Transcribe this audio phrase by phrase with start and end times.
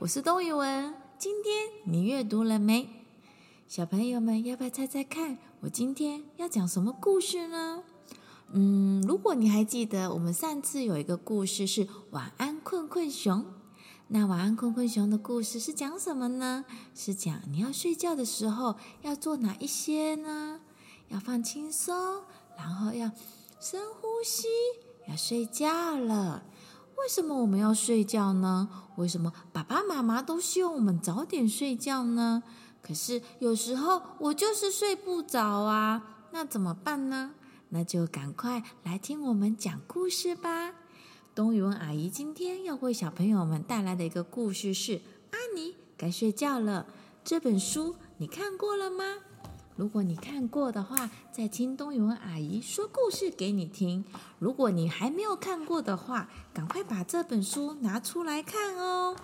[0.00, 0.94] 我是东雨文。
[1.18, 2.88] 今天你阅读了没？
[3.66, 7.82] 小朋友们要不要猜猜看，我今天要讲什么故事呢？
[8.52, 13.44] 嗯，如果你还记得，我们上次有一个故事是晚安困困熊。
[14.06, 16.64] 那晚安困困熊的故事是讲什么呢？
[16.94, 20.60] 是讲你要睡觉的时候要做哪一些呢？
[21.08, 22.22] 要放轻松，
[22.56, 23.10] 然后要
[23.58, 24.46] 深呼吸，
[25.08, 26.44] 要睡觉了。
[27.00, 28.68] 为什么我们要睡觉呢？
[28.96, 32.42] 为什么爸爸妈妈都希望我们早点睡觉呢？
[32.82, 37.32] 可是有时候我就是睡不着啊，那怎么办呢？
[37.70, 40.74] 那就赶快来听我们讲故事吧。
[41.34, 44.92] 东雨文阿姨今天要为小朋友们带来的一个故事是
[45.30, 46.86] 《阿尼该睡觉了》。
[47.22, 49.04] 这本书你看过了吗？
[49.78, 54.04] 如果你看过的话，再听冬雨文阿姨说故事给你听。
[54.40, 59.14] 如果你还没有看过的话，赶快把这本书拿出来看哦。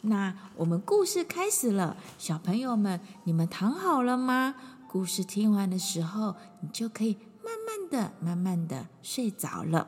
[0.00, 4.56] 那我们故事开始了，小朋友们，你们躺好了吗？
[4.88, 9.86] 故事听完的时候，你就可以慢慢的、慢慢的睡着了。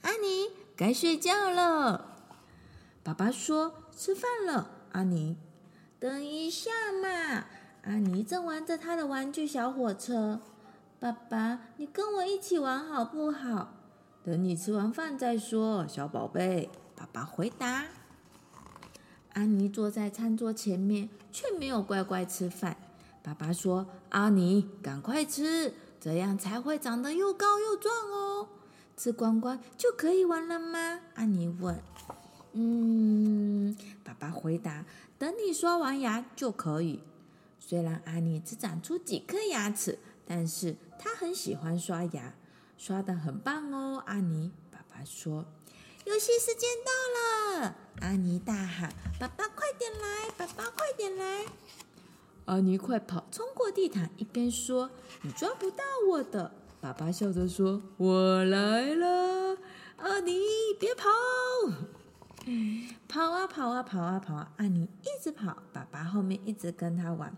[0.00, 2.06] 阿妮，该睡觉了。
[3.04, 5.36] 爸爸说：“吃饭了。”阿妮，
[6.00, 7.44] 等一下嘛。
[7.82, 10.40] 阿妮正玩着她的玩具小火车，
[11.00, 13.74] 爸爸，你跟我一起玩好不好？
[14.24, 16.70] 等你吃完饭再说，小宝贝。
[16.94, 17.86] 爸爸回答。
[19.32, 22.76] 阿妮坐在餐桌前面，却没有乖乖吃饭。
[23.20, 28.48] 爸爸说：“阿妮，赶快吃，这样才会长得又高又壮哦。
[28.96, 31.80] 吃光光就可以玩了吗？”阿妮问。
[32.52, 34.84] 嗯，爸爸回答
[35.18, 37.00] ：“等你刷完牙就可以。”
[37.64, 42.34] 虽然阿尼只长出几颗牙齿，但是他很喜欢刷牙，
[42.76, 44.02] 刷的很棒哦。
[44.04, 45.46] 阿尼，爸爸说
[46.04, 50.30] ：“游戏时间到了！”阿尼大喊：“爸爸快点来！
[50.36, 51.46] 爸爸快点来！”
[52.46, 54.90] 阿尼快跑，冲过地毯，一边说
[55.22, 56.52] ：“你抓不到我的。”
[56.82, 59.56] 爸爸笑着说：“我来了。”
[59.98, 60.40] 阿尼，
[60.78, 61.08] 别跑！
[63.06, 64.52] 跑啊跑啊跑啊跑啊！
[64.56, 67.32] 阿尼一直跑，爸爸后面一直跟他玩。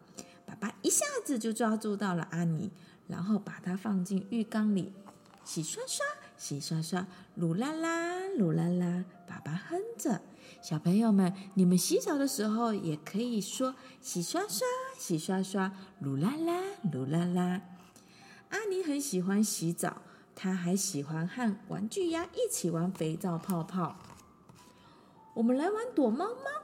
[0.82, 2.70] 一下子就抓住到了阿妮，
[3.08, 4.92] 然后把它放进浴缸里，
[5.44, 6.04] 洗刷刷，
[6.36, 7.06] 洗刷刷，
[7.38, 9.04] 噜啦啦，噜啦啦。
[9.26, 10.20] 爸爸哼着。
[10.62, 14.66] 小朋友们，你们洗澡的时候也可以说洗刷刷，
[14.98, 17.62] 洗刷刷，噜啦啦，噜啦啦。
[18.50, 20.02] 阿尼很喜欢洗澡，
[20.34, 23.96] 他还喜欢和玩具鸭一起玩肥皂泡泡。
[25.34, 26.62] 我们来玩躲猫猫。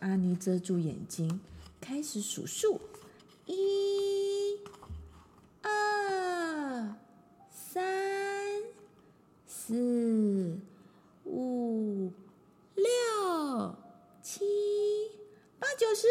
[0.00, 1.40] 阿尼遮住眼睛，
[1.80, 2.80] 开始数数：
[3.46, 4.60] 一、
[5.62, 6.94] 二、
[7.50, 7.82] 三、
[9.46, 10.60] 四、
[11.24, 12.12] 五、
[12.74, 13.74] 六、
[14.22, 14.44] 七、
[15.58, 16.06] 八、九、十。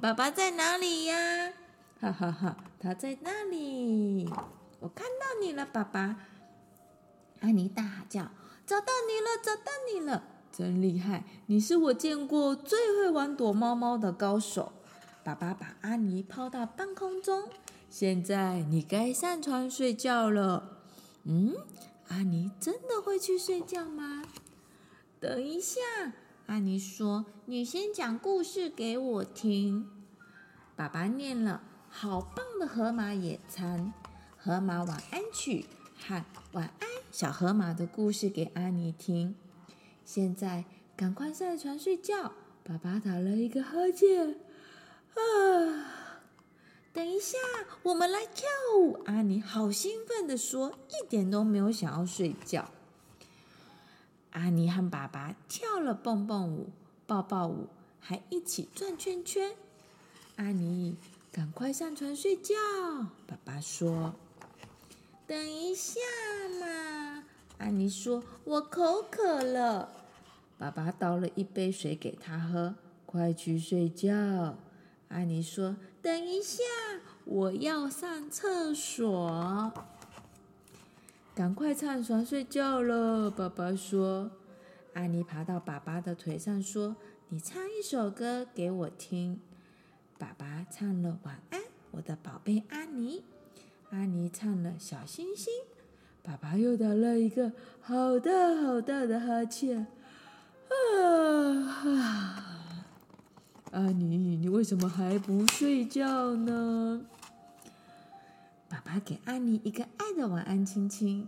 [0.00, 1.52] 爸爸在哪里呀？
[2.00, 4.28] 哈哈哈，他在那里。
[4.80, 6.16] 我看到你了，爸爸。
[7.40, 8.30] 阿妮大叫
[8.66, 11.24] ：“找到你了，找到你了！”真厉害！
[11.46, 14.72] 你是我见过最会玩躲猫猫的高手。
[15.24, 17.48] 爸爸把阿妮抛到半空中，
[17.88, 20.78] 现在你该上床睡觉了。
[21.24, 21.54] 嗯，
[22.08, 24.24] 阿妮真的会去睡觉吗？
[25.20, 25.80] 等一下，
[26.46, 29.88] 阿妮说：“你先讲故事给我听。”
[30.74, 33.92] 爸爸念了好棒的河马野餐、
[34.36, 35.66] 河马晚安曲
[36.04, 39.36] 和晚安小河马的故事给阿妮听。
[40.04, 40.64] 现在
[40.96, 42.32] 赶快上床睡觉。
[42.64, 44.36] 爸爸打了一个哈欠。
[45.14, 46.22] 啊！
[46.92, 47.38] 等一下，
[47.82, 49.00] 我们来跳舞。
[49.06, 52.70] 阿妮好兴奋的说，一点都没有想要睡觉。
[54.32, 56.70] 阿妮和爸爸跳了蹦蹦舞、
[57.06, 57.68] 抱抱舞，
[58.00, 59.56] 还一起转圈圈。
[60.36, 60.96] 阿妮，
[61.30, 62.54] 赶快上床睡觉。
[63.26, 64.14] 爸爸说
[65.26, 66.00] ：“等一下
[66.60, 67.24] 嘛。”
[67.58, 69.92] 阿妮说：“我口渴了。”
[70.58, 72.74] 爸爸倒了一杯水给他喝，
[73.06, 74.56] 快去睡觉。
[75.12, 76.62] 阿妮说：“等一下，
[77.26, 79.72] 我要上厕所。”
[81.36, 84.30] 赶快上床睡觉了，爸爸说。
[84.94, 86.96] 阿妮爬到爸爸的腿上说
[87.28, 89.40] ：“你唱一首歌给我听。”
[90.18, 91.60] 爸爸唱了《晚安，
[91.90, 93.20] 我的宝贝阿妮》。
[93.90, 95.52] 阿妮唱了《小星星》。
[96.22, 98.30] 爸爸又打了一个好大
[98.62, 99.86] 好大的哈欠。
[100.68, 102.51] 啊！
[103.72, 107.06] 阿妮，你为什么还不睡觉呢？
[108.68, 111.26] 爸爸给阿妮一个爱的晚安亲亲，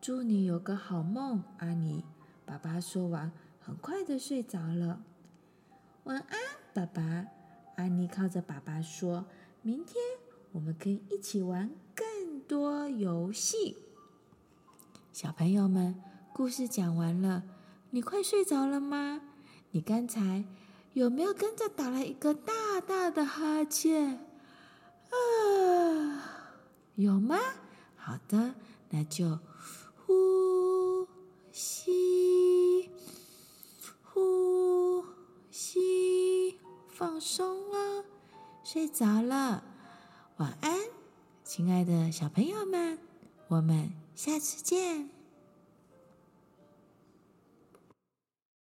[0.00, 2.02] 祝你有个好梦，阿妮。
[2.46, 3.30] 爸爸说完，
[3.60, 5.02] 很快的睡着了。
[6.04, 6.38] 晚安，
[6.72, 7.26] 爸爸。
[7.76, 9.26] 阿妮靠着爸爸说
[9.60, 9.96] ：“明天
[10.52, 13.76] 我们可以一起玩更多游戏。”
[15.12, 15.94] 小朋友们，
[16.32, 17.42] 故事讲完了，
[17.90, 19.20] 你快睡着了吗？
[19.72, 20.44] 你刚才
[20.94, 24.20] 有没有跟着打了一个大大的哈欠？
[25.08, 26.52] 啊，
[26.96, 27.38] 有吗？
[27.96, 28.54] 好的，
[28.90, 29.38] 那就
[30.04, 31.08] 呼
[31.50, 32.90] 吸，
[34.02, 35.02] 呼
[35.50, 36.58] 吸，
[36.90, 38.04] 放松了，
[38.62, 39.64] 睡着了，
[40.36, 40.78] 晚安，
[41.42, 42.98] 亲爱的小朋友们，
[43.48, 45.21] 我们下次见。